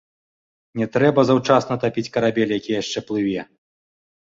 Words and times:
Не 0.81 0.87
трэба 0.95 1.27
заўчасна 1.31 1.79
тапіць 1.85 2.07
карабель, 2.19 2.55
які 2.59 2.71
яшчэ 2.83 2.99
плыве. 3.13 3.41